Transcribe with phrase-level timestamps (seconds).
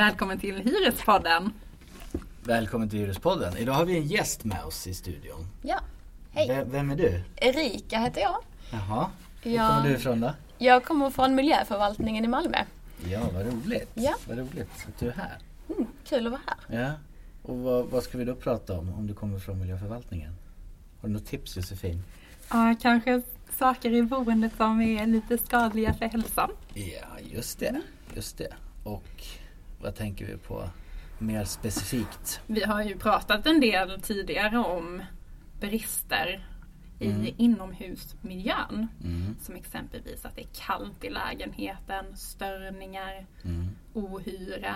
[0.00, 1.52] Välkommen till Hyrespodden.
[2.44, 3.56] Välkommen till Hyrespodden.
[3.56, 5.46] Idag har vi en gäst med oss i studion.
[5.62, 5.80] Ja,
[6.32, 6.48] hej.
[6.48, 7.22] V- vem är du?
[7.36, 8.36] Erika heter jag.
[8.72, 9.10] Jaha.
[9.44, 9.68] Var Ja.
[9.68, 10.32] kommer du ifrån då?
[10.58, 12.58] Jag kommer från miljöförvaltningen i Malmö.
[13.10, 13.90] Ja, vad roligt.
[13.94, 14.14] Ja.
[14.28, 15.38] Vad roligt att du är här.
[15.68, 16.80] Mm, kul att vara här.
[16.82, 16.92] Ja.
[17.42, 20.32] Och vad, vad ska vi då prata om, om du kommer från miljöförvaltningen?
[21.00, 22.02] Har du något tips Josefin?
[22.50, 23.22] Ja, kanske
[23.58, 26.50] saker i boendet som är lite skadliga för hälsan.
[26.74, 27.80] Ja, just det.
[28.14, 28.54] Just det.
[28.84, 29.24] Och
[29.80, 30.70] vad tänker vi på
[31.18, 32.40] mer specifikt?
[32.46, 35.02] Vi har ju pratat en del tidigare om
[35.60, 36.46] brister
[37.02, 37.24] Mm.
[37.26, 38.88] i inomhusmiljön.
[39.04, 39.36] Mm.
[39.40, 43.68] Som exempelvis att det är kallt i lägenheten, störningar, Mm.
[43.94, 44.74] ohyra.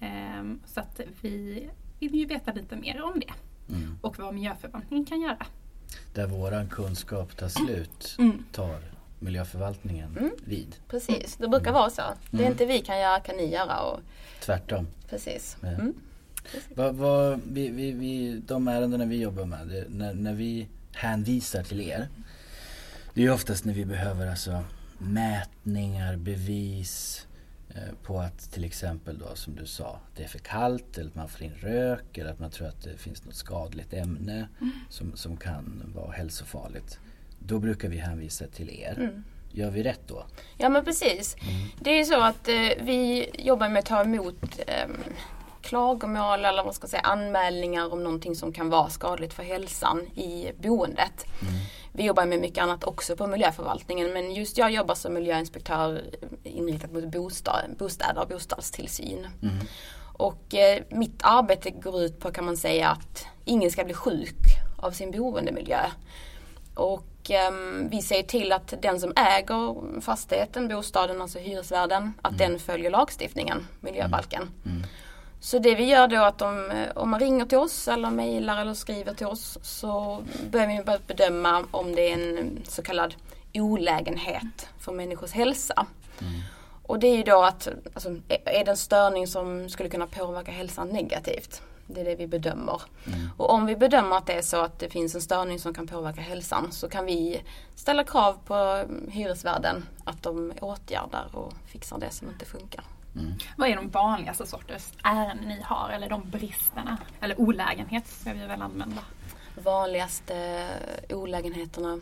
[0.00, 1.68] Ehm, så att vi
[2.00, 3.32] vill ju veta lite mer om det
[3.74, 3.98] Mm.
[4.02, 5.46] och vad miljöförvaltningen kan göra.
[6.14, 8.44] Där våran kunskap tar slut Mm.
[8.52, 8.80] tar
[9.18, 10.30] miljöförvaltningen Mm.
[10.44, 10.76] vid.
[10.88, 12.02] Precis, det brukar vara så.
[12.30, 12.52] Det Mm.
[12.52, 13.80] inte vi kan göra kan ni göra.
[13.80, 14.00] Och,
[14.40, 14.86] Tvärtom.
[15.08, 15.56] precis.
[15.60, 15.68] Ja.
[15.68, 15.94] Mm.
[16.74, 21.62] Vad, vad, vi, vi, vi, de ärendena vi jobbar med, det, när, när vi hänvisar
[21.62, 22.08] till er.
[23.14, 24.64] Det är oftast när vi behöver alltså
[24.98, 27.26] mätningar, bevis
[27.74, 31.14] eh, på att till exempel då som du sa, det är för kallt eller att
[31.14, 34.48] man får in rök eller att man tror att det finns något skadligt ämne
[34.90, 36.98] som, som kan vara hälsofarligt.
[37.38, 38.94] Då brukar vi hänvisa till er.
[38.98, 39.24] Mm.
[39.52, 40.24] Gör vi rätt då?
[40.56, 41.36] Ja men precis.
[41.80, 44.88] Det är ju så att eh, vi jobbar med att ta emot eh,
[45.62, 50.00] klagomål eller vad ska jag säga, anmälningar om någonting som kan vara skadligt för hälsan
[50.00, 51.26] i boendet.
[51.92, 56.02] Vi jobbar med mycket annat också på miljöförvaltningen men just jag jobbar som miljöinspektör
[56.44, 59.26] inriktat mot bostad, bostäder och bostadstillsyn.
[59.42, 59.54] Mm.
[60.18, 64.38] Och eh, mitt arbete går ut på kan man säga att ingen ska bli sjuk
[64.76, 65.80] av sin boendemiljö.
[66.74, 72.58] Och ehm, vi säger till att den som äger fastigheten, bostaden, alltså hyresvärden, att den
[72.58, 74.50] följer lagstiftningen, miljöbalken.
[74.66, 74.82] Mm.
[75.40, 78.60] Så det vi gör då att om, eh, om man ringer till oss eller mejlar
[78.60, 82.82] eller skriver till oss så börjar vi med att bedöma om det är en så
[82.82, 83.14] kallad
[83.54, 85.86] olägenhet för människors hälsa.
[86.82, 90.06] Och det är ju då att, alltså, är- är det en störning som skulle kunna
[90.06, 91.62] påverka hälsan negativt?
[91.90, 92.82] Det är det vi bedömer.
[93.36, 95.86] Och om vi bedömer att det är så att det finns en störning som kan
[95.86, 97.42] påverka hälsan så kan vi
[97.74, 102.84] ställa krav på mm, hyresvärden att de åtgärdar och fixar det som inte funkar.
[103.56, 106.98] Vad är de vanligaste sorters ärenden ni har eller de bristerna?
[107.20, 109.02] Eller olägenhet ska vi väl använda.
[109.62, 110.66] vanligaste
[111.08, 112.00] olägenheterna.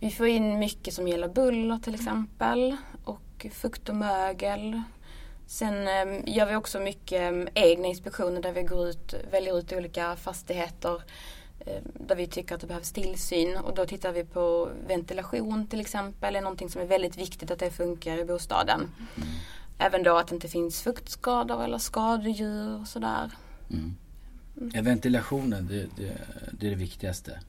[0.00, 4.82] Vi får in mycket som gäller buller till exempel och fukt och mögel.
[5.50, 9.72] Sen eh, gör vi också mycket eh, egna inspektioner där vi går ut, väljer ut
[9.72, 11.02] olika fastigheter
[11.60, 15.80] eh, där vi tycker att det behövs tillsyn och då tittar vi på ventilation till
[15.80, 16.36] exempel.
[16.36, 18.90] Är någonting som är väldigt viktigt att det funkar i bostaden.
[19.78, 23.30] Även då att det inte finns fuktskador eller skadedjur och sådär.
[23.70, 23.94] Mm.
[24.74, 26.12] Ja, ventilationen, det, det,
[26.52, 27.40] det är det viktigaste.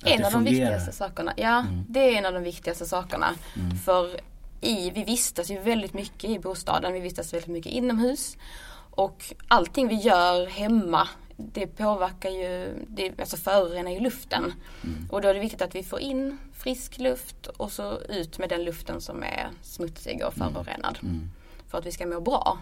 [0.00, 1.32] Att En det av de viktigaste sakerna.
[1.36, 1.84] Ja, Mm.
[1.88, 3.34] det är en av de viktigaste sakerna.
[3.56, 3.76] Mm.
[3.76, 4.20] För
[4.60, 6.92] i, vi vistas ju väldigt mycket i bostaden.
[6.92, 8.36] Vi vistas väldigt mycket inomhus.
[8.90, 14.52] Och allting vi gör hemma det påverkar ju, det, alltså förorenar ju luften.
[14.84, 15.08] Mm.
[15.10, 18.48] Och då är det viktigt att vi får in frisk luft och så ut med
[18.48, 20.98] den luften som är smutsig och förorenad.
[21.02, 21.30] Mm.
[21.68, 22.58] För att vi ska må bra.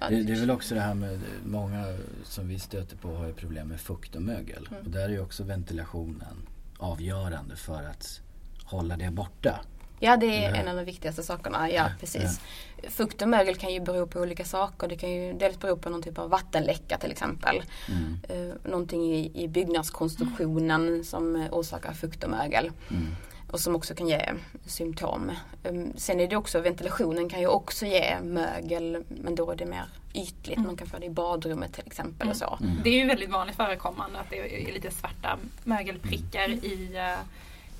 [0.00, 1.84] Att- Det, det är väl också det här med, många
[2.24, 4.68] som vi stöter på har ju problem med fukt och mögel.
[4.70, 4.84] Mm.
[4.84, 6.48] Och där är ju också ventilationen
[6.78, 8.20] avgörande för att
[8.64, 9.60] hålla det borta.
[10.00, 12.40] Ja det är en av de viktigaste sakerna, ja precis.
[12.88, 14.88] Fukt och mögel kan ju bero på olika saker.
[14.88, 17.62] Det kan ju dels bero på någon typ av vattenläcka till exempel.
[17.88, 18.46] Mm.
[18.48, 22.70] Uh, någonting i, i byggnadskonstruktionen som eh, orsakar fukt och mögel.
[22.90, 23.06] Mm.
[23.50, 24.32] Och som också kan ge
[24.66, 25.32] symptom.
[25.64, 29.66] Um, sen är det också, ventilationen kan ju också ge mögel men då är det
[29.66, 30.58] mer ytligt.
[30.58, 32.58] Man kan få det i badrummet till exempel och så.
[32.60, 32.80] Mm.
[32.84, 37.24] Det är ju väldigt vanligt förekommande att det är lite svarta mögelprickar i, eh,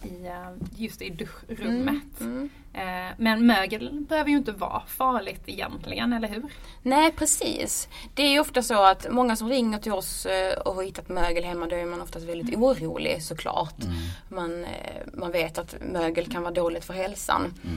[0.06, 2.20] i eh, just i duschrummet.
[2.20, 2.50] Mm.
[2.72, 6.42] Eh, Men mögel behöver ju inte vara farligt egentligen, eller hur?
[6.82, 7.88] Nej precis.
[8.14, 11.08] Det är ju ofta så att många som ringer till oss eh, och har hittat
[11.08, 13.84] mögel hemma då är man oftast väldigt orolig såklart.
[13.84, 13.96] Mm.
[14.28, 14.66] Man,
[15.12, 17.54] man vet att mögel kan vara dåligt för hälsan.
[17.64, 17.76] Mm.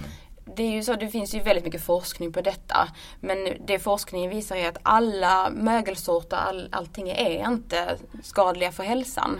[0.56, 2.88] Det är ju så, det finns ju väldigt mycket forskning på detta.
[3.20, 3.38] Men
[3.68, 9.40] det forskningen visar är att alla mögelsorter, all, allting är inte skadliga för hälsan.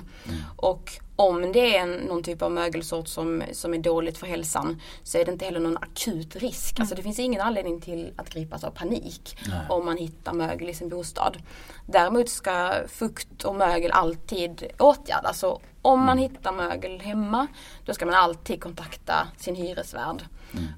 [0.56, 4.82] Och om det är en, någon typ av mögelsort som, som är dåligt för hälsan
[5.04, 6.80] så är det inte heller någon akut risk.
[6.80, 9.60] Alltså det finns ingen anledning till att gripas av panik Nej.
[9.70, 11.38] om man hittar mögel i sin bostad.
[11.86, 15.40] Däremot ska fukt och mögel alltid åtgärdas.
[15.40, 17.48] Så om man hittar mögel hemma
[17.86, 20.24] då ska man alltid kontakta sin hyresvärd.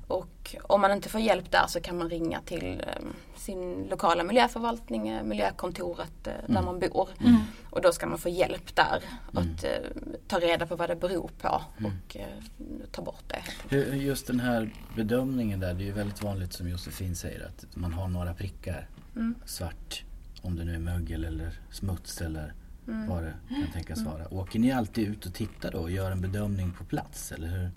[0.08, 3.02] Och Och om man inte får hjälp där så kan man ringa till eh,
[3.52, 7.10] sin lokala miljöförvaltning, eh, miljökontoret eh, där man bor.
[7.20, 7.36] Mm.
[7.70, 9.04] Och då ska man få hjälp där
[9.34, 9.70] att eh,
[10.28, 12.26] ta reda på vad det beror på och eh,
[12.92, 13.34] ta bort
[13.70, 13.96] det.
[13.96, 17.94] Just den här bedömningen där, det är ju väldigt vanligt som Josefin säger att man
[17.94, 19.36] har några prickar Mm.
[19.46, 20.04] svart.
[20.42, 22.54] Om det nu är mögel eller smuts eller
[22.88, 23.10] Mm.
[23.10, 24.34] vad det kan tänkas vara.
[24.34, 27.72] Åker ni alltid ut och tittar då och gör en bedömning på plats eller hur?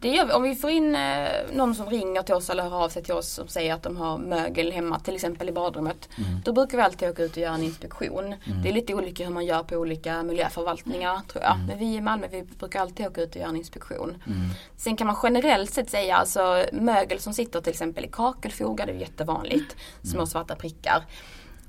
[0.00, 0.32] Det gör vi.
[0.32, 3.14] Om vi får in eh, någon som ringer till oss eller hör av sig till
[3.14, 6.08] oss som säger att de har mögel hemma, till exempel i badrummet.
[6.18, 6.40] Mm.
[6.44, 8.34] Då brukar vi alltid åka ut och göra en inspektion.
[8.62, 11.58] Det är lite olika hur man gör på olika miljöförvaltningar tror jag.
[11.68, 14.22] Men vi i Malmö vi brukar alltid åka ut och göra en inspektion.
[14.26, 14.48] Mm.
[14.76, 18.92] Sen kan man generellt sett säga alltså mögel som sitter till exempel i kakelfogar, det
[18.92, 19.76] är jättevanligt.
[20.02, 21.04] Små svarta prickar.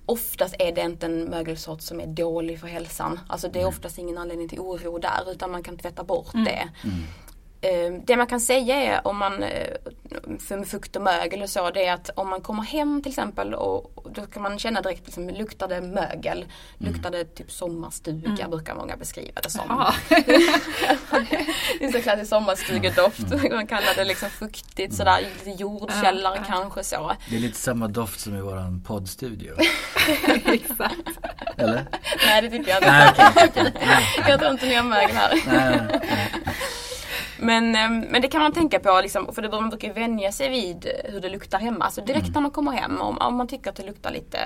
[0.06, 3.20] Oftast är det inte en mögelsort som är dålig för hälsan.
[3.28, 6.70] Alltså det är oftast ingen anledning till oro där utan man kan tvätta bort det.
[6.84, 6.90] Eh,
[8.06, 9.68] Det man kan säga är om man, eh,
[10.40, 13.54] för fukt och mögel och så, det är att om man kommer hem till exempel
[13.54, 16.46] och då kan man känna direkt liksom, luktar det mögel,
[16.78, 19.62] luktar det typ sommarstuga brukar många beskriva det som.
[21.80, 23.30] Det är så klassisk sommarstugedoft.
[23.52, 26.54] Man kallar det liksom fuktigt sådär, lite jordkällare Ja, ja.
[26.54, 27.12] kanske så.
[27.30, 29.56] Det är lite samma doft som i våran poddstudio.
[30.46, 31.10] Exakt.
[31.58, 31.86] eller?
[32.26, 33.10] Nej det tycker jag Nej,
[33.44, 33.74] inte.
[34.28, 35.42] Jag tror inte ni har mögel här.
[35.48, 36.32] Nej, nej.
[37.42, 40.50] Men, ehm, men det kan man tänka på, liksom, för det man brukar vänja sig
[40.50, 41.86] vid eh, hur det luktar hemma.
[41.86, 42.34] Alltså direkt Mm.
[42.34, 44.38] när man kommer hem, om, om man tycker att det luktar lite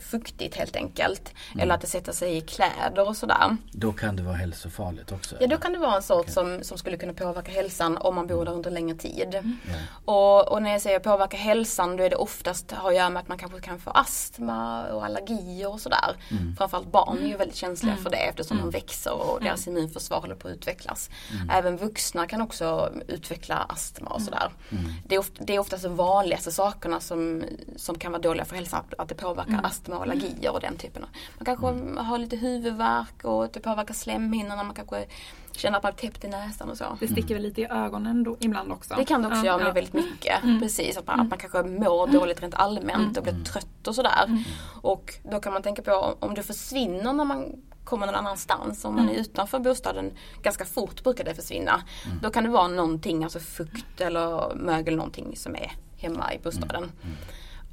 [0.00, 1.32] fuktigt helt enkelt.
[1.52, 1.62] Mm.
[1.62, 3.56] Eller att det sätter sig i kläder och sådär.
[3.72, 5.36] Då kan det vara hälsofarligt också.
[5.40, 8.26] Ja då kan det vara en sort som, som skulle kunna påverka hälsan om man
[8.26, 9.34] bor där under längre tid.
[9.34, 9.56] Mm.
[10.04, 13.20] Och, och när jag säger påverka hälsan då är det oftast har att göra med
[13.20, 16.16] att man kanske kan få astma och allergier och sådär.
[16.30, 16.56] Mm.
[16.56, 20.34] Framförallt barn är ju väldigt känsliga för det eftersom de växer och deras immunförsvar håller
[20.34, 21.10] på att utvecklas.
[21.32, 21.50] Mm.
[21.50, 24.50] Även vuxna kan också utveckla astma och sådär.
[24.70, 24.84] Mm.
[25.06, 27.44] Det, är ofta, det är oftast de vanligaste sakerna som,
[27.76, 28.80] som kan vara dåliga för hälsan.
[28.80, 31.08] Att, att det påverkar astma och allergier och den typen av.
[31.38, 31.96] Man kanske Mm.
[32.06, 34.64] har lite huvudvärk och det påverkar slemhinnorna.
[34.64, 35.06] Man kanske
[35.52, 36.96] känner att man är täppt i näsan och så.
[37.00, 38.94] Det sticker väl lite i ögonen då, ibland också.
[38.94, 39.72] Det kan det också Ja, göra med ja.
[39.72, 40.42] väldigt mycket.
[40.42, 40.60] Mm.
[40.60, 44.44] Precis, att man, att man kanske mår dåligt rent allmänt och blir trött och sådär.
[44.82, 47.52] Och då kan man tänka på om, det försvinner när man
[47.84, 50.12] kommer någon annanstans, om man är utanför bostaden,
[50.42, 51.82] ganska fort brukar det försvinna.
[52.22, 56.90] Då kan det vara någonting, alltså fukt eller mögel, någonting som är hemma i bostaden.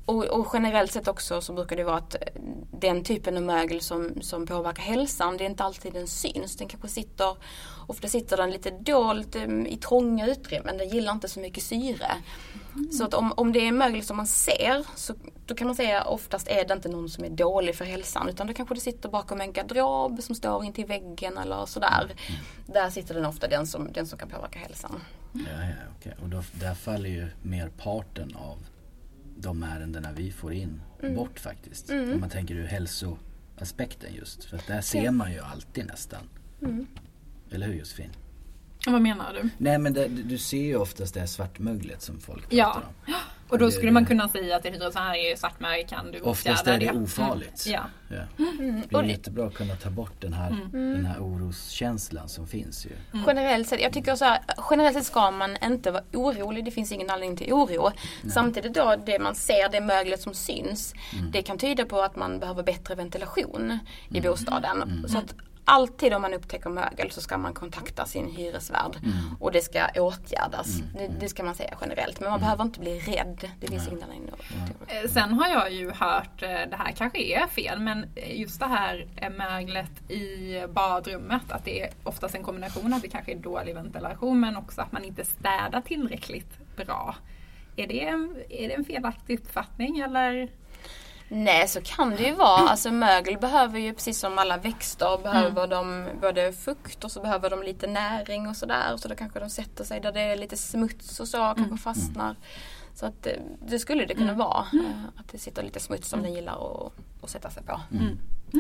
[0.08, 3.82] Och, och generellt sett också så brukar det vara att eh, den typen av mögel
[3.82, 6.58] som, som påverkar hälsan, det är inte alltid den syns.
[6.58, 7.38] Den kanske sitter,
[7.88, 12.08] ofta sitter den lite dolt eh, i trånga utrymmen, den gillar inte så mycket syre.
[12.92, 15.14] Så att om, om det är mögel som man ser så
[15.46, 18.48] då kan man säga oftast är det inte någon som är dålig för hälsan utan
[18.48, 22.12] då kanske det sitter bakom en garderob som står intill väggen eller sådär.
[22.66, 25.04] Där sitter den ofta den som, den som kan påverka hälsan.
[25.34, 26.16] Ja, ja, okej.
[26.22, 28.58] Och då, där faller ju merparten av
[29.40, 31.16] de ärendena vi får in Mm.
[31.16, 31.90] bort faktiskt.
[31.90, 34.44] Om man tänker ur hälsoaspekten just.
[34.44, 36.22] För att där ser man ju alltid nästan.
[36.62, 36.88] Mm.
[37.52, 38.10] Eller hur Josefin?
[38.88, 39.50] Vad menar du?
[39.58, 42.84] Nej men det, du ser ju oftast det här svartmöglet som folk pratar Ja.
[43.08, 43.14] om.
[43.50, 46.20] Och då Det- skulle man kunna säga till hyresgästen, så här är svartmärke, kan du
[46.22, 47.04] Oftast åtgärda är det det?
[47.04, 47.66] ofarligt.
[47.68, 47.80] Mm.
[47.82, 48.16] Ja.
[48.18, 48.46] Ja.
[48.90, 50.72] Det är det- jättebra att kunna ta bort den här, Mm.
[50.94, 52.90] den här oroskänslan som finns ju.
[53.28, 54.40] Generellt sett, jag tycker så här,
[54.72, 56.66] generellt sett ska man inte vara orolig.
[56.66, 57.92] Det finns ingen anledning till oro.
[58.34, 60.94] Samtidigt då, det man ser, det möglet som syns,
[61.32, 65.06] det kan tyda på att man behöver bättre ventilation i bostaden.
[65.08, 65.36] Så att
[65.68, 68.98] alltid om man upptäcker mögel så ska man kontakta sin hyresvärd
[69.40, 70.68] och det ska åtgärdas.
[70.98, 72.20] Det, det ska man säga generellt.
[72.20, 73.52] Men man behöver inte bli rädd.
[73.60, 74.32] Det finns ingen anledning
[75.10, 79.08] Sen har jag ju hört, eh, det här kanske är fel, men just det här
[79.16, 83.76] eh, möglet i badrummet, att det är oftast en kombination att det kanske är dålig
[83.76, 87.16] ventilation men också att man inte städar tillräckligt bra.
[87.76, 90.50] Är det, en- är det en felaktig uppfattning eller?
[91.30, 92.70] Nej så kan det ju vara.
[92.70, 97.50] Alltså mögel behöver ju precis som alla växter behöver de både fukt och så behöver
[97.50, 98.98] de lite näring och sådär.
[98.98, 102.36] Så då kanske de sätter sig där det är lite smuts och så, kanske fastnar.
[102.94, 104.66] Så att det, det skulle det kunna vara.
[104.74, 106.88] eh, Att det sitter lite smuts som den gillar
[107.22, 107.82] att, sätta sig på.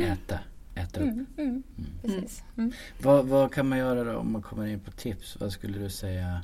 [0.04, 0.40] Äta,
[0.76, 1.10] äta upp.
[1.38, 1.64] Mm,
[2.02, 2.44] precis.
[2.58, 2.72] Mm.
[3.02, 5.38] Vad, vad kan man göra då om man kommer in på tips?
[5.40, 6.44] Vad skulle du säga?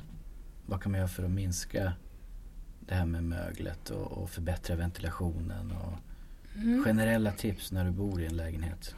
[0.66, 1.92] Vad kan man göra för att minska
[2.80, 5.72] det här med möglet och, och förbättra ventilationen?
[5.72, 5.98] Och Mm.
[6.84, 8.94] Generella tips när du bor i en lägenhet.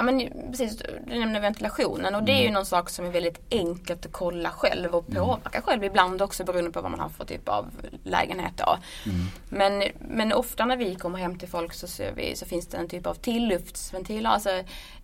[0.00, 0.76] Ja men precis,
[1.06, 2.54] du nämnde ventilationen och det är ju Mm.
[2.54, 6.70] någon sak som är väldigt enkelt att kolla själv och påverka själv ibland också beroende
[6.70, 7.66] på vad man har för typ av
[8.04, 8.78] lägenhet då.
[9.06, 9.26] Mm.
[9.48, 12.76] Men, men ofta när vi kommer hem till folk så, ser vi, så finns det
[12.76, 14.50] en typ av tilluftsventiler alltså,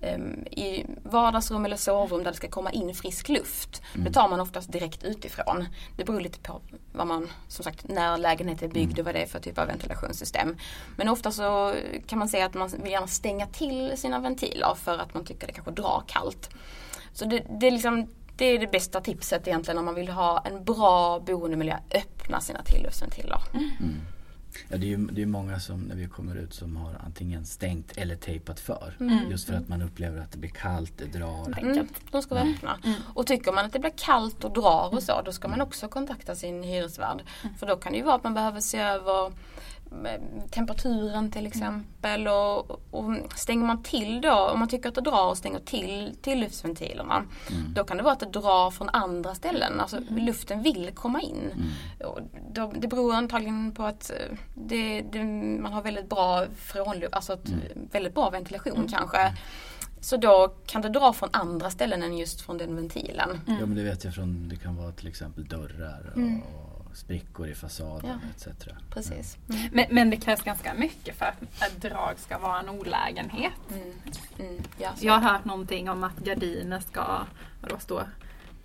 [0.00, 3.83] em, i vardagsrum eller sovrum där det ska komma in frisk luft.
[3.95, 5.65] Det tar man oftast direkt utifrån.
[5.97, 6.61] Det beror lite på
[6.93, 9.67] vad man, som sagt, när lägenheten är byggd och vad det är för typ av
[9.67, 10.57] ventilationssystem.
[10.97, 11.75] Men ofta så
[12.07, 15.47] kan man säga att man vill gärna stänga till sina ventiler för att man tycker
[15.47, 16.50] det kanske drar kallt.
[17.12, 20.40] Så det, det, är liksom, det är det bästa tipset egentligen om man vill ha
[20.47, 21.76] en bra boendemiljö.
[21.95, 23.38] Öppna sina tilluftsventiler.
[24.69, 27.47] Ja, det är ju det är många som när vi kommer ut som har antingen
[27.47, 28.97] stängt eller tejpat för.
[29.00, 29.31] Mm.
[29.31, 31.59] Just för att man upplever att det blir kallt, det drar.
[31.59, 32.78] Mm, de ska vara öppna.
[33.14, 35.88] Och tycker man att det blir kallt och drar och så, då ska man också
[35.88, 37.23] kontakta sin hyresvärd.
[37.59, 39.33] För då kan det ju vara att man behöver se över
[40.50, 45.31] temperaturen till exempel och, och stänger man till då, om man tycker att det drar
[45.31, 47.25] och stänger till tilluftsventilerna
[47.75, 51.52] då kan det vara att det drar från andra ställen, alltså luften vill komma in.
[52.05, 52.21] Och
[52.52, 55.25] då, det beror antagligen på att eh, det, det,
[55.61, 57.50] man har väldigt bra frånluft, alltså ett,
[57.93, 59.37] väldigt bra ventilation kanske.
[60.00, 63.40] Så då kan det dra från andra ställen än just från den ventilen.
[63.47, 67.55] Ja men det vet jag från, det kan vara till exempel dörrar och sprickor i
[67.55, 68.19] fasaden Mm.
[68.45, 68.50] Ja.
[68.53, 68.69] etc.
[68.91, 69.37] Precis.
[69.73, 73.53] Men, men det krävs ganska mycket för att ett drag ska vara en olägenhet.
[73.71, 73.93] Mm.
[74.38, 74.62] Mm.
[74.79, 74.91] Ja.
[75.00, 77.25] Jag har hört någonting om att gardiner ska
[77.61, 78.03] vadå, stå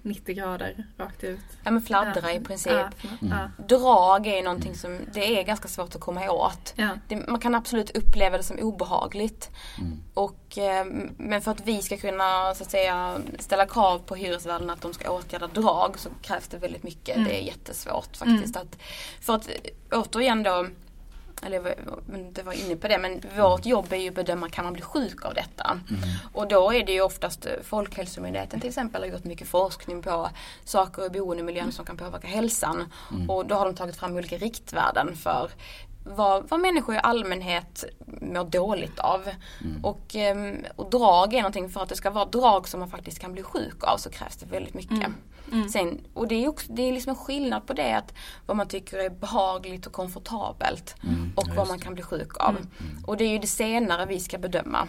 [0.04, 1.40] 90 grader rakt ut.
[1.64, 2.72] ja men fladdra i princip.
[2.74, 2.90] Ja,
[3.22, 3.38] Mm.
[3.58, 6.74] ja, Drag är någonting som det är ganska svårt att komma åt.
[6.76, 6.90] ja.
[7.08, 9.50] Det, man kan absolut uppleva det som obehagligt.
[9.80, 10.00] Mm.
[10.14, 10.86] Och, eh,
[11.18, 14.94] men för att vi ska kunna så att säga, ställa krav på hyresvärden att de
[14.94, 17.16] ska åtgärda drag så krävs det väldigt mycket.
[17.16, 17.28] Mm.
[17.28, 18.56] Det är jättesvårt faktiskt.
[18.58, 18.78] Att,
[19.22, 19.50] för att
[19.92, 20.68] återigen då
[21.46, 21.76] eller
[22.36, 24.82] jag var inne på det, men vårt jobb är ju att bedöma kan man bli
[24.82, 25.80] sjuk av detta.
[25.90, 26.02] Mm.
[26.34, 30.30] Och då är det ju oftast eh, Folkhälsomyndigheten till exempel har gjort mycket forskning på
[30.66, 32.92] saker i boendemiljön som kan påverka hälsan.
[33.28, 35.50] Och då har de tagit fram olika riktvärden för
[36.04, 37.84] vad, vad människor i allmänhet
[38.22, 39.22] mår dåligt av.
[39.84, 43.20] Och, ehm, och drag är någonting, för att det ska vara drag som man faktiskt
[43.20, 45.08] kan bli sjuk av så krävs det väldigt mycket.
[45.72, 48.14] Sen, och det är, också, det är liksom en skillnad på det att
[48.46, 51.34] vad man tycker är behagligt och komfortabelt Mm.
[51.36, 52.56] och Ja, vad man kan bli sjuk av.
[53.06, 54.88] Och det är ju det senare vi ska bedöma.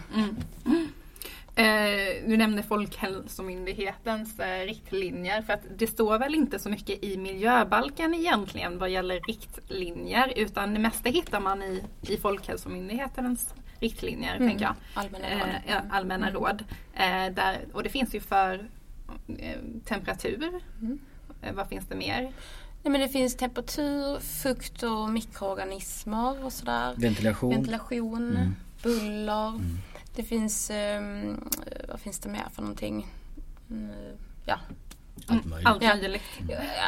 [1.55, 7.17] Eh, du nämnde Folkhälsomyndighetens eh, riktlinjer för att det står väl inte så mycket i
[7.17, 14.65] miljöbalken egentligen vad gäller riktlinjer utan det mesta hittar man i, i Folkhälsomyndighetens riktlinjer tänker
[14.65, 14.75] jag.
[14.95, 15.49] Allmänna råd.
[15.49, 16.65] Eh, ja, allmänna råd.
[16.95, 18.69] Eh, där, och det finns ju för
[19.39, 20.51] eh, temperatur.
[21.43, 22.21] Eh, vad finns det mer?
[22.85, 26.95] Nej, men det finns temperatur, fukt och mikroorganismer och sådär.
[26.97, 27.51] Ventilation.
[27.51, 28.55] Ventilation, Mm.
[28.83, 29.61] buller.
[30.15, 31.49] Det finns, ehm,
[31.89, 33.07] vad finns det mer för någonting?
[33.71, 33.91] Mm,
[34.47, 34.59] ja,
[35.27, 35.67] Allt möjligt.
[35.69, 35.95] Allt Ja.
[35.97, 36.23] möjligt.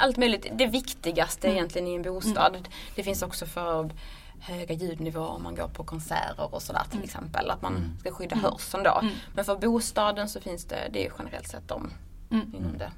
[0.03, 0.47] allt möjligt.
[0.53, 1.57] Det viktigaste Mm.
[1.57, 2.69] egentligen i en bostad.
[2.95, 3.91] Det finns också för
[4.41, 7.05] höga ljudnivåer om man går på konserter och sådär till Mm.
[7.05, 7.51] exempel.
[7.51, 8.45] Att man ska skydda Mm.
[8.51, 8.99] hörseln då.
[9.03, 9.15] Mm.
[9.35, 11.91] Men för bostaden så finns det, det är generellt sett de
[12.31, 12.55] Mm.
[12.57, 12.91] inom det.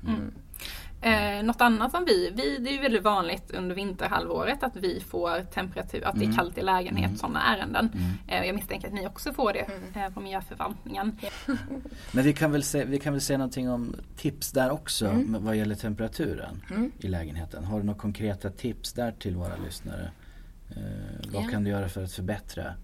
[1.06, 5.00] Eh, något annat som vi, vi, det är ju väldigt vanligt under vinterhalvåret att vi
[5.00, 6.36] får temperatur, att det är Mm.
[6.36, 7.16] kallt i lägenhet, Mm.
[7.18, 7.90] sådana ärenden.
[7.94, 8.10] Mm.
[8.42, 9.82] Eh, jag misstänker att ni också får det Mm.
[9.94, 11.18] eh, på miljöförvaltningen.
[12.12, 15.44] Men vi kan, väl se, vi kan väl säga någonting om tips där också Mm.
[15.44, 16.92] vad gäller temperaturen Mm.
[16.98, 17.64] i lägenheten.
[17.64, 20.10] Har du några konkreta tips där till våra lyssnare?
[20.70, 20.76] Eh,
[21.32, 21.48] vad Ja.
[21.50, 22.75] kan du göra för att förbättra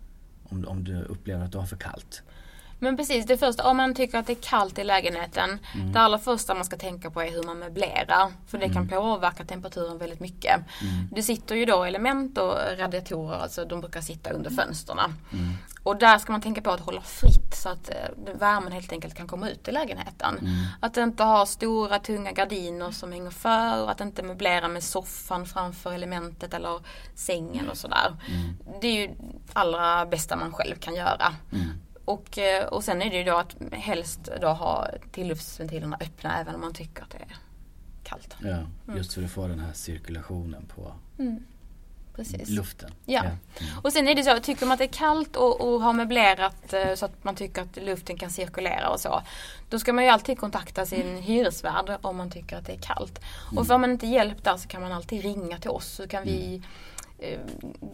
[0.45, 2.23] om, om du upplever att du har för kallt?
[2.83, 5.59] Men precis, det första, om man tycker att det är kallt i lägenheten.
[5.75, 5.93] Mm.
[5.93, 8.33] Det allra första man ska tänka på är hur man möblerar.
[8.47, 10.55] För det kan påverka temperaturen väldigt mycket.
[10.57, 11.09] Mm.
[11.11, 15.15] Det sitter ju då element och radiatorer, alltså de brukar sitta under fönstren.
[15.33, 15.53] Mm.
[15.83, 19.15] Och där ska man tänka på att hålla fritt så att eh, värmen helt enkelt
[19.15, 20.39] kan komma ut i lägenheten.
[20.39, 20.53] Mm.
[20.81, 25.47] Att inte ha stora tunga gardiner som hänger för och att inte möblera med soffan
[25.47, 26.81] framför elementet eller
[27.15, 28.17] sängen och sådär.
[28.29, 28.81] Mm.
[28.81, 29.15] Det är ju
[29.53, 31.35] allra bästa man själv kan göra.
[32.07, 32.19] Mm.
[32.19, 36.55] Och, eh, och sen är det ju då att helst då ha tilluftsventilerna öppna även
[36.55, 37.37] om man tycker att det är
[38.03, 38.37] kallt.
[38.43, 40.95] Ja, just för att få den här cirkulationen på
[42.17, 42.49] Precis.
[42.49, 42.91] luften.
[43.05, 43.21] Ja.
[43.21, 43.37] Mm.
[43.83, 46.73] Och sen är det så, tycker man att det är kallt och, och har möblerat
[46.73, 49.23] eh, så att man tycker att luften kan cirkulera och så.
[49.71, 53.21] Då ska man ju alltid kontakta sin hyresvärd om man tycker att det är kallt.
[53.57, 56.25] Och får man inte hjälp där så kan man alltid ringa till oss så kan
[56.25, 56.63] vi
[57.19, 57.41] eh,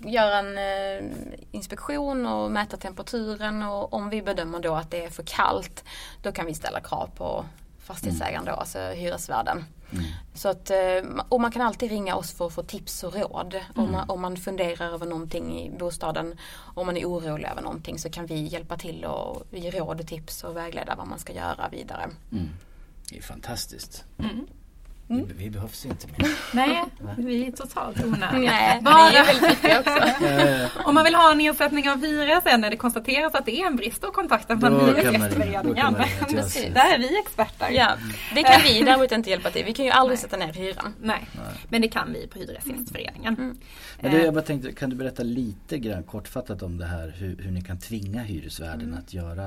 [0.06, 1.10] göra en eh,
[1.58, 5.84] inspektion och mäta temperaturen och om vi bedömer då att det är för kallt
[6.22, 7.44] då kan vi ställa krav på
[7.78, 9.64] fastighetsägaren då, alltså hyresvärden.
[9.92, 10.04] Mm.
[10.34, 13.54] Så att, eh, och man kan alltid ringa oss för att få tips och råd.
[13.54, 13.66] Mm.
[13.74, 16.38] Om, man, om man funderar över någonting i bostaden.
[16.74, 20.06] Om man är orolig över någonting så kan vi hjälpa till och ge råd och
[20.06, 22.10] tips och vägleda vad man ska göra vidare.
[22.32, 22.48] Mm.
[23.10, 24.04] Det är fantastiskt.
[25.10, 25.26] Mm.
[25.26, 26.28] Vi, vi behövs inte mer.
[26.52, 26.84] Nej,
[27.18, 28.50] vi är totalt onödiga.
[28.50, 30.08] Nej, Bara- är.
[30.64, 33.60] Eh, Om man vill ha en nedsättning av hyra sen när det konstateras att det
[33.62, 35.94] är en brist då kontakta Då kan man Hyresgästföreningen.
[36.74, 37.70] Där är vi experter.
[37.70, 37.92] Ja,
[38.34, 39.64] det kan vi däremot inte hjälpa till.
[39.64, 40.94] Vi kan ju aldrig sätta ner hyran.
[41.02, 41.28] Nej,
[41.68, 43.34] men det kan vi på Hyresgästföreningen.
[43.38, 43.58] Mm.
[44.00, 47.14] Men du, Eh, jag bara tänkte, kan du berätta lite grann kortfattat om det här
[47.16, 49.46] hur, hur ni kan tvinga hyresvärden att göra,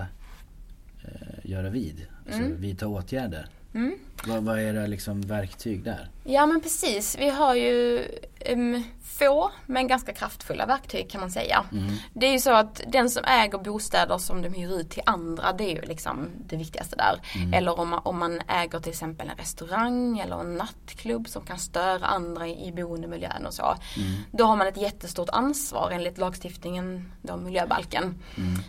[1.04, 1.12] eh,
[1.44, 2.62] göra vid, alltså Mm.
[2.62, 3.46] vidta åtgärder?
[3.74, 3.96] Mm.
[4.28, 6.10] Vad, vad är era liksom verktyg där?
[6.24, 8.06] Ja men precis, vi har ju
[8.40, 11.64] em, få men ganska kraftfulla verktyg kan man säga.
[11.72, 11.96] Mm.
[12.14, 15.54] Det är ju så att den som äger bostäder som de hyr ut till andra
[15.54, 17.22] det är ju liksom det viktigaste där.
[17.58, 21.60] Eller om man, om man äger till exempel en restaurang eller en nattklubb som kan
[21.60, 23.76] störa andra i, i boendemiljön och så.
[24.32, 28.16] Då har man ett jättestort ansvar enligt lagstiftningen, då miljöbalken.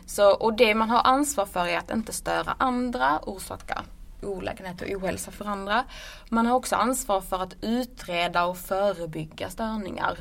[0.06, 3.82] Så, och det man har ansvar för är att inte störa andra, orsaka
[4.22, 5.84] olägenhet och ohälsa för andra.
[6.28, 10.18] Man har också ansvar för att utreda och förebygga störningar.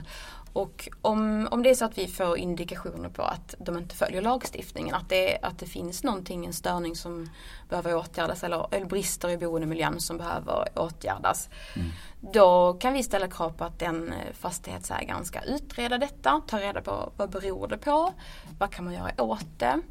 [0.54, 4.22] Och om, om det är så att vi får indikationer på att de inte följer
[4.22, 7.30] lagstiftningen, att det, att det finns någonting, en störning som
[7.70, 11.50] behöver åtgärdas eller, eller brister i boendemiljön som behöver åtgärdas.
[11.76, 11.88] Mm.
[12.22, 16.82] Då kan vi ställa krav på att den eh, fastighetsägaren ska utreda detta, ta reda
[16.82, 18.14] på vad beror det på,
[18.60, 19.82] vad kan man göra åt det.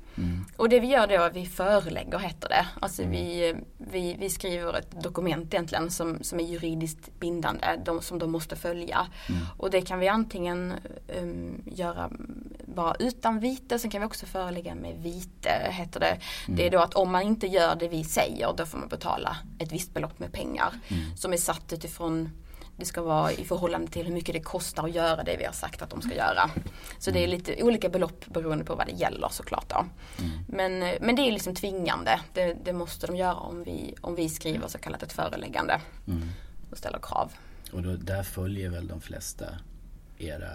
[0.56, 2.66] Och det vi gör då är att vi förelägger heter det.
[2.80, 8.18] Alltså vi, vi, vi skriver ett dokument egentligen som, som är juridiskt bindande, de, som
[8.18, 9.06] de måste följa.
[9.58, 10.74] Och det kan vi antingen
[11.20, 12.10] um, göra
[12.74, 16.18] bara utan vite, sen kan vi också förelägga med vite heter det.
[16.46, 19.36] Det är då att om man inte gör det vi säger då får man betala
[19.58, 20.72] ett visst belopp med pengar.
[21.16, 22.19] Som är satt utifrån
[22.80, 25.52] det ska vara i förhållande till hur mycket det kostar att göra det vi har
[25.52, 26.50] sagt att de ska göra.
[26.98, 29.86] Så det är lite olika belopp beroende på vad det gäller såklart då.
[30.48, 32.20] Men, eh, men det är liksom tvingande.
[32.32, 36.28] Det, det måste de göra om vi, om vi skriver så kallat ett föreläggande Mm.
[36.70, 37.32] och ställer krav.
[37.72, 39.46] Och då, där följer väl de flesta
[40.18, 40.50] era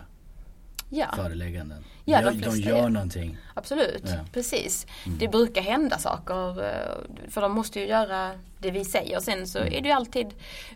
[0.98, 1.84] Ja, förelägganden?
[2.06, 3.38] Ja, de de, de gör någonting.
[3.54, 4.02] absolut.
[4.06, 4.14] Ja.
[4.14, 4.26] Mm.
[4.34, 4.88] Precis.
[5.20, 9.20] Det brukar hända saker eh, för de måste ju göra det vi säger.
[9.20, 9.74] Sen så Mm.
[9.74, 10.28] är det ju alltid,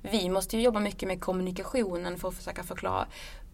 [0.02, 3.06] vi måste ju jobba mycket med kommunikationen för att försöka förklara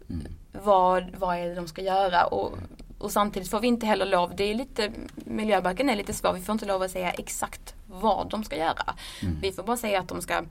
[0.10, 0.28] Mm.
[0.64, 2.58] vad, vad är det de ska göra och,
[3.00, 6.42] och samtidigt får vi inte heller lov, det är lite, miljöbalken är lite svår, vi
[6.42, 8.96] får inte lov att säga exakt vad de ska göra.
[9.22, 9.38] Mm.
[9.42, 10.44] Vi får bara säga att de ska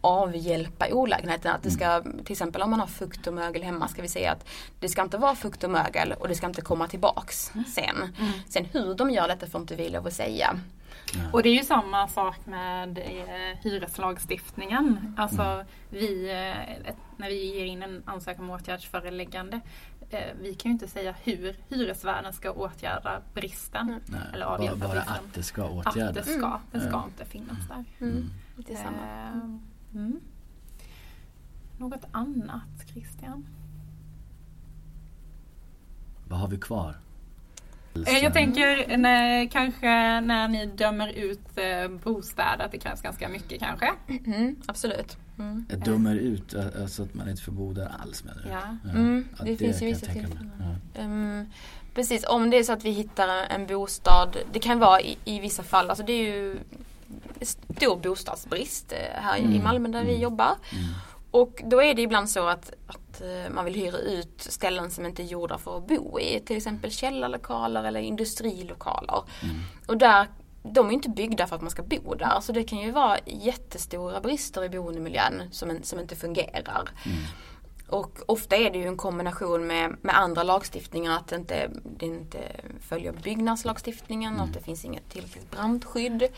[0.00, 1.54] avhjälpa olägenheten.
[1.54, 2.24] Att det ska, Mm.
[2.24, 4.48] till exempel om man har fukt och mögel hemma ska vi säga att
[4.80, 8.16] det ska inte vara fukt och mögel och det ska inte komma tillbaks sen.
[8.48, 10.58] Sen hur de gör detta får inte vi lov att säga.
[11.32, 15.14] Och det är ju samma sak med eh, hyreslagstiftningen.
[15.18, 19.60] Alltså vi, eh, när vi ger in en ansökan om åtgärdsföreläggande.
[20.10, 24.00] Eh, vi kan ju inte säga hur hyresvärden ska åtgärda bristen.
[24.06, 25.14] Nej, Eller bara, avhjälpa bara bristen.
[25.14, 26.24] att det ska Att det åtgärdas.
[26.34, 27.04] ska, det ska Ja.
[27.06, 27.84] inte finnas där.
[28.06, 28.30] Mm.
[28.56, 29.60] Det är samma.
[29.94, 30.20] Eh, mm.
[31.78, 33.46] Något annat Christian?
[36.28, 36.94] Vad har vi kvar?
[38.06, 43.28] Eh, Jag tänker när, kanske när ni dömer ut eh, bostäder att det krävs ganska
[43.28, 43.90] mycket kanske.
[44.26, 45.16] Mm, absolut.
[45.38, 45.66] Mm.
[45.70, 48.48] Jag dömer ut, alltså att man inte får bo där alls menar du?
[48.48, 48.90] Ja.
[48.90, 50.50] Mm, Ja, det finns ju vissa tillfällen.
[50.94, 51.00] Ja.
[51.00, 51.46] Ehm,
[51.94, 55.40] precis, om det är så att vi hittar en bostad, det kan vara i, i
[55.40, 56.58] vissa fall, alltså det är ju
[57.40, 60.22] stor bostadsbrist eh, här i Mm, Malmö där vi mm.
[60.22, 60.54] jobbar.
[60.72, 60.84] Mm.
[61.30, 65.06] Och då är det ibland så att, att eh, man vill hyra ut ställen som
[65.06, 66.40] inte är gjorda för att bo i.
[66.46, 69.22] Till exempel källarlokaler eller industrilokaler.
[69.42, 69.56] Mm.
[69.86, 70.26] Och där,
[70.62, 72.40] de är inte byggda för att man ska bo där.
[72.40, 76.90] Så det kan ju vara jättestora brister i boendemiljön som, en, som inte fungerar.
[77.06, 77.18] Mm.
[77.88, 81.16] Och ofta är det ju en kombination med, med andra lagstiftningar.
[81.16, 82.38] Att det inte, det inte
[82.80, 84.40] följer byggnadslagstiftningen.
[84.40, 86.28] Att det finns inget tillräckligt brandskydd.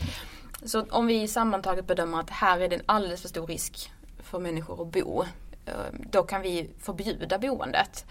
[0.65, 4.39] Så om vi sammantaget bedömer att här är det en alldeles för stor risk för
[4.39, 5.23] människor att bo.
[5.65, 5.73] eh,
[6.11, 8.05] Då kan vi förbjuda boendet.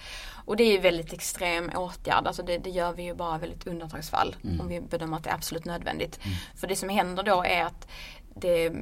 [0.45, 2.27] Och det är ju väldigt extrem åtgärd.
[2.27, 4.37] Alltså det, det gör vi ju bara väldigt undantagsfall.
[4.61, 6.21] Om vi bedömer att det är absolut nödvändigt.
[6.57, 7.89] För det som händer då är att
[8.35, 8.73] det,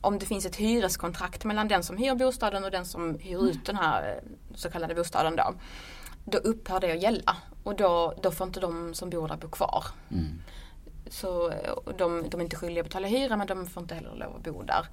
[0.00, 3.64] om det finns ett hyreskontrakt mellan den som hyr bostaden och den som hyr ut
[3.66, 5.54] den här eh, så kallade bostaden då.
[6.24, 7.36] Då upphör det att gälla.
[7.62, 9.84] Och då, då får inte de som bor där bo kvar.
[10.10, 10.40] Mm.
[11.14, 11.52] Så
[11.84, 14.36] och de, de är inte skyldiga att betala hyra men de får inte heller lov
[14.36, 14.86] att bo där.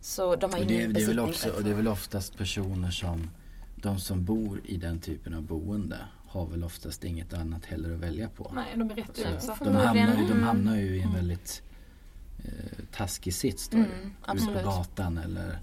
[0.00, 2.90] Så de har Och det, det, är väl också, och det är väl oftast personer
[2.90, 3.30] som,
[3.76, 5.98] de som bor i den typen av boende
[6.28, 8.52] har väl oftast inget annat heller att välja på.
[8.54, 9.64] Nej, de är rätt utsatta.
[9.64, 10.42] de, hamnar ju, de Mm.
[10.42, 11.62] hamnar ju i en väldigt
[12.44, 13.88] eh, taskig sits då Mm.
[14.34, 15.58] Ut på gatan eller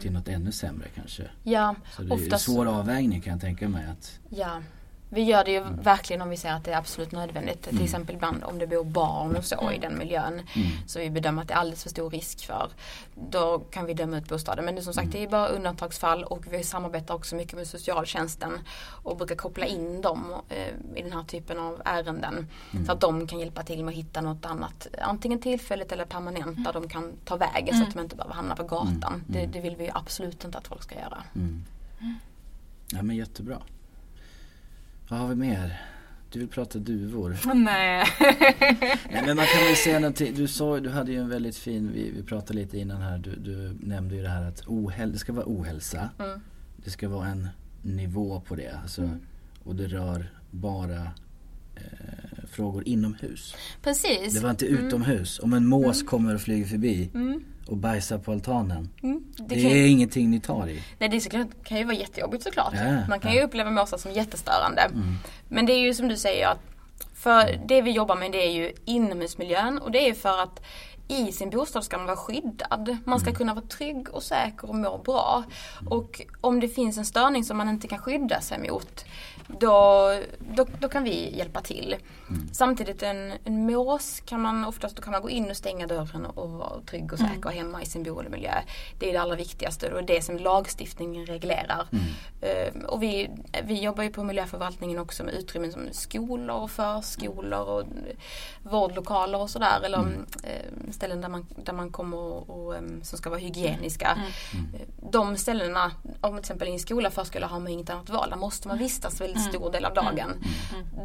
[0.00, 1.22] till något ännu sämre kanske.
[1.42, 4.62] Ja, Så det är en oftast, svår avvägning kan jag tänka mig att ja.
[5.08, 7.62] Vi gör det ju verkligen om vi ser att det är absolut nödvändigt.
[7.62, 10.42] Till exempel ibland om det bor barn och så i den miljön.
[10.86, 12.70] Så vi bedömer att det är alldeles för stor risk för.
[13.14, 14.64] Då kan vi döma ut bostaden.
[14.64, 18.52] Men som sagt det är bara undantagsfall och vi samarbetar också mycket med socialtjänsten.
[19.02, 22.46] Och brukar koppla in dem eh, i den här typen av ärenden.
[22.86, 24.86] Så att de kan hjälpa till med att hitta något annat.
[25.00, 28.56] Antingen tillfälligt eller permanent där de kan ta vägen så att de inte behöver hamna
[28.56, 29.24] på gatan.
[29.26, 31.22] Det, det vill vi absolut inte att folk ska göra.
[32.92, 33.58] Ja men jättebra.
[35.08, 35.82] Vad har vi mer?
[36.30, 37.36] Du vill prata duvor.
[37.54, 38.04] Nej.
[39.10, 40.34] Nej, men man kan väl säga någonting.
[40.34, 43.36] Du sa du hade ju en väldigt fin, vi, vi pratade lite innan här, du,
[43.36, 46.10] du nämnde ju det här att ohäl, det ska vara ohälsa.
[46.18, 46.40] Mm.
[46.84, 47.48] Det ska vara en
[47.82, 48.78] nivå på det.
[48.82, 49.10] Alltså,
[49.64, 51.02] Och det rör bara
[51.76, 53.54] eh, frågor inomhus.
[53.82, 54.34] Precis.
[54.34, 55.38] Det var inte utomhus.
[55.38, 57.44] Om en mås kommer och flyger förbi Mm.
[57.66, 58.90] Och bajsar på altanen.
[59.02, 59.24] Mm.
[59.36, 60.82] Det, Det är ingenting ni tar i.
[60.98, 62.74] nej, det såklart, kan ju vara jättejobbigt såklart.
[62.74, 63.38] Ja, Man kan ja.
[63.38, 64.82] ju uppleva måsar som jättestörande.
[64.82, 65.14] Mm.
[65.48, 66.58] Men det är ju som du säger att
[67.14, 70.60] för det vi jobbar med det är ju inomhusmiljön och det är för att
[71.08, 72.96] i sin bostad ska man vara skyddad.
[73.04, 75.44] Man ska kunna vara trygg och säker och må bra.
[75.90, 79.04] Och om det finns en störning som man inte kan skydda sig mot
[79.48, 81.96] då, då, då kan vi hjälpa till.
[82.52, 86.26] Samtidigt en, en mås kan man oftast då kan man gå in och stänga dörren
[86.26, 88.54] och vara trygg och säker hemma i sin boendemiljö.
[88.98, 91.86] Det är det allra viktigaste och det som lagstiftningen reglerar.
[92.40, 93.30] Eh, och vi,
[93.64, 97.84] vi jobbar ju på miljöförvaltningen också med utrymmen som skolor och förskolor och
[98.62, 99.80] vårdlokaler och sådär.
[99.84, 99.98] Eller
[100.42, 104.18] eh, ställen där man, där man kommer och, och, som ska vara hygieniska.
[104.74, 104.80] Eh,
[105.10, 108.30] De ställena, om till exempel i en skola, förskola har man inget annat val.
[108.30, 110.44] Där måste man vistas väldigt stor del av dagen.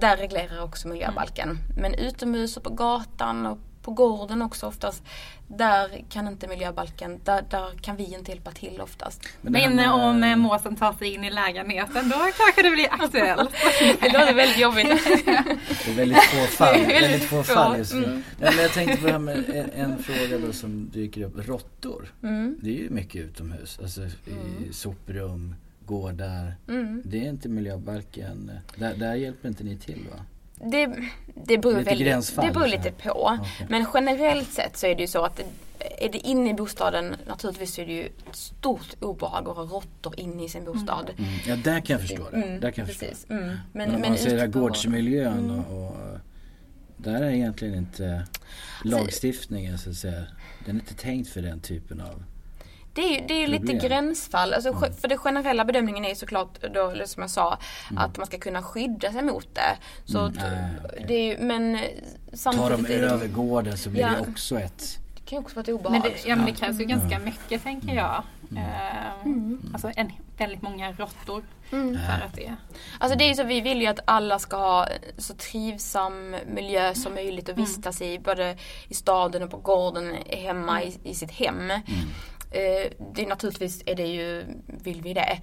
[0.01, 1.57] Där reglerar också miljöbalken.
[1.77, 5.03] Men utomhus och på gatan och på gården också oftast.
[5.47, 9.21] Där kan inte miljöbalken, där, där kan vi inte hjälpa till oftast.
[9.41, 12.87] Men Men med- om eh, måsen tar sig in i lägenheten då kanske det blir
[12.91, 13.49] aktuellt.
[14.01, 14.87] Det låter väldigt jobbigt.
[15.85, 16.79] Det är väldigt få fall.
[16.87, 18.03] Väldigt få fall just nu.
[18.03, 18.23] mm.
[18.39, 21.47] Men jag tänkte på det här med en, en fråga då som dyker upp.
[21.47, 22.13] Råttor.
[22.23, 22.57] Mm.
[22.61, 23.79] Det är ju mycket utomhus.
[23.81, 26.55] Alltså i soprum, gårdar.
[26.67, 27.01] Mm.
[27.05, 28.51] Det är inte miljöbalken.
[28.75, 30.25] Där, där hjälper inte ni till va?
[30.65, 30.95] Det,
[31.45, 33.09] det beror, Lite väldigt, det beror lite på.
[33.41, 33.67] Okej.
[33.69, 35.39] Men generellt sett så är det ju så att
[35.99, 40.19] är det inne i bostaden, naturligtvis är det ju ett stort obehag att ha råttor
[40.19, 41.11] inne i sin bostad.
[41.17, 41.31] Mm.
[41.47, 42.37] Ja där kan jag förstå det.
[42.37, 43.25] Mm, där kan jag förstå precis.
[43.27, 43.33] det.
[43.33, 43.47] Mm.
[43.47, 44.01] Men, Men, om
[44.41, 45.59] man på- gårdsmiljön Mm.
[45.59, 45.97] och, och
[46.97, 48.27] där är egentligen inte
[48.83, 50.23] lagstiftningen så att säga.
[50.65, 52.23] Den är inte tänkt för den typen av
[52.93, 53.81] Det är ju, det är ju lite problem.
[53.89, 54.53] gränsfall.
[54.53, 57.57] Alltså, ge- För den generella bedömningen är ju såklart, då, eller som jag sa,
[57.97, 59.77] att man ska kunna skydda sig mot det.
[60.05, 61.05] Så Mm, att, okej.
[61.07, 61.89] det är ju, men eh, Tar
[62.31, 64.09] de samtidigt över gården så blir Ja.
[64.09, 65.91] det också ett det kan ju också vara ett obehag.
[65.91, 68.23] Men det, ja, men det krävs ju ganska mycket tänker jag.
[68.57, 69.61] Eh, Mm.
[69.73, 71.97] Alltså en, väldigt många råttor Mm.
[72.05, 72.55] för att det
[72.99, 77.13] Alltså det är så, vi vill ju att alla ska ha så trivsam miljö som
[77.13, 78.19] möjligt att vistas i.
[78.19, 81.71] Både i staden och på gården, hemma i, i sitt hem.
[82.51, 85.39] Eh, det är naturligtvis är det ju, vill vi det.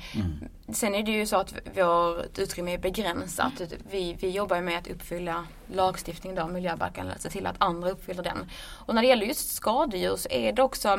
[0.73, 3.53] Sen är det ju så att vårt utrymme är begränsat.
[3.91, 8.51] Vi, vi jobbar med att uppfylla lagstiftningen då, miljöbalken, se till att andra uppfyller den.
[8.87, 10.99] Och när det gäller just skadedjur så är det också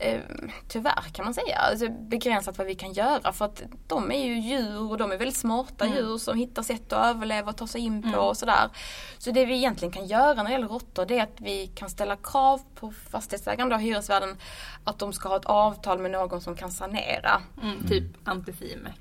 [0.00, 0.20] eh,
[0.68, 4.38] tyvärr kan man säga, alltså begränsat vad vi kan göra för att de är ju
[4.40, 7.80] djur och de är väldigt smarta djur som hittar sätt att överleva och ta sig
[7.80, 8.70] in på och sådär.
[9.18, 11.90] Så det vi egentligen kan göra när det gäller råttor det är att vi kan
[11.90, 14.36] ställa krav på fastighetsägaren, då hyresvärden,
[14.84, 17.42] att de ska ha ett avtal med någon som kan sanera.
[17.62, 18.98] mm, typ Anticimex.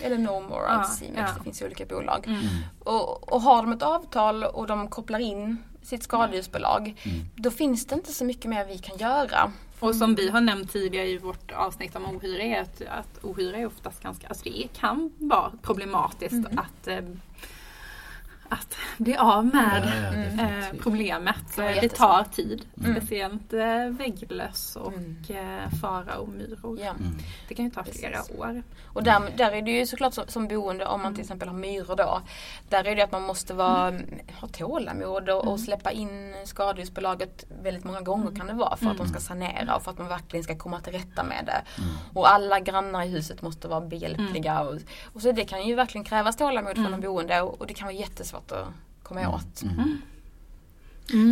[0.00, 1.34] Eller No More, Ja, Anticimex, ja.
[1.38, 2.26] det finns ju olika bolag.
[2.26, 2.40] Mm.
[2.78, 6.94] Och, och har de ett avtal och de kopplar in sitt skadedjursbolag,
[7.36, 9.52] då finns det inte så mycket mer vi kan göra.
[9.80, 13.56] Och som vi har nämnt tidigare i vårt avsnitt om ohyra är att, att ohyra
[13.56, 17.00] är oftast ganska, alltså det kan vara problematiskt att eh,
[18.48, 19.82] att bli av med
[20.36, 21.36] Ja, ja, eh, problemet.
[21.56, 22.66] Ja, det tar tid.
[22.84, 22.96] Mm.
[22.96, 25.16] Speciellt eh, vägglöss och Mm.
[25.28, 26.78] eh, fara och myror.
[26.80, 26.90] Ja.
[26.90, 27.18] Mm.
[27.48, 28.38] Det kan ju ta flera Precis.
[28.38, 28.62] år.
[28.86, 31.56] Och där, där är det ju såklart som, som boende, om man till exempel har
[31.56, 32.20] myror då.
[32.68, 33.90] Där är det att man måste vara,
[34.40, 38.98] ha tålamod och, och släppa in skadedjursbolaget väldigt många gånger kan det vara för att
[38.98, 41.62] de ska sanera och för att man verkligen ska komma till rätta med det.
[42.14, 44.60] Och alla grannar i huset måste vara behjälpliga.
[44.60, 44.74] Och,
[45.12, 47.86] och så det kan ju verkligen krävas tålamod från de boende och, och det kan
[47.86, 48.66] vara jättesvårt att
[49.02, 49.64] komma åt.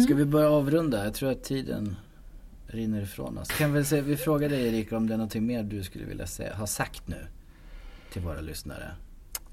[0.04, 1.04] Ska vi börja avrunda?
[1.04, 1.96] Jag tror att tiden
[2.66, 3.48] rinner ifrån oss.
[3.48, 6.26] Kan väl säga, vi frågar dig Erika om det är någonting mer du skulle vilja
[6.26, 7.26] säga, ha sagt nu
[8.12, 8.90] till våra lyssnare.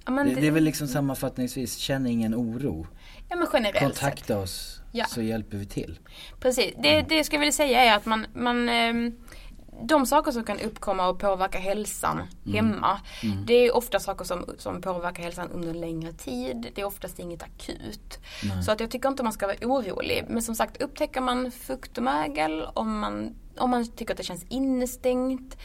[0.05, 2.87] Ja, men Det, det är väl liksom sammanfattningsvis, känn ingen oro.
[3.29, 3.83] ja, men generellt sett.
[4.03, 5.05] Kontakta oss Ja.
[5.05, 5.99] så hjälper vi till.
[6.39, 9.13] Precis, det, det jag skulle vilja säga är att man, man ehm,
[9.81, 12.21] de saker som kan uppkomma och påverka hälsan
[12.53, 12.99] hemma.
[13.45, 16.71] Det är ofta saker som, som påverkar hälsan under en längre tid.
[16.75, 18.19] Det är oftast inget akut.
[18.65, 20.25] Så att jag tycker inte man ska vara orolig.
[20.29, 24.23] Men som sagt, upptäcker man fukt och mögel, om man om man tycker att det
[24.23, 25.57] känns innestängt,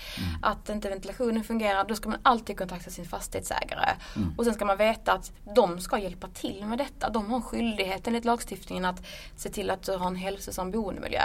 [0.42, 3.88] att inte ventilationen fungerar, då ska man alltid kontakta sin fastighetsägare.
[4.36, 7.10] Och sen ska man veta att de ska hjälpa till med detta.
[7.10, 11.22] De har skyldighet enligt lagstiftningen att se till att du har en hälsosam boendemiljö.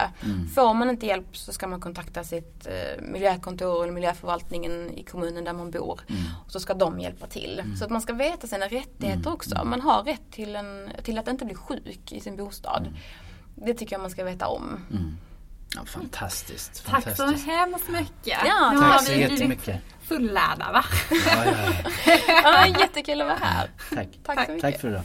[0.56, 5.44] Får man inte hjälp så ska man kontakta sitt eh, miljökontor eller miljöförvaltningen i kommunen
[5.44, 6.02] där man bor.
[6.46, 7.64] Och så ska de hjälpa till.
[7.80, 9.66] Så att man ska veta sina rättigheter också.
[9.66, 12.88] Man har rätt till, en, till att inte bli sjuk i sin bostad.
[13.56, 14.80] Det tycker jag man ska veta om.
[15.76, 16.86] Ja, fantastiskt.
[16.86, 18.38] Tack så hemskt mycket.
[18.46, 19.82] Ja, Nu tack har Tack så jättemycket.
[20.08, 20.86] fullärda va?
[21.12, 21.52] Ja, ja,
[22.06, 22.24] ja.
[22.44, 23.70] Ja, jättekul att vara här.
[23.96, 24.08] Tack.
[24.26, 24.62] Tack så mycket.
[24.62, 25.04] Tack för idag.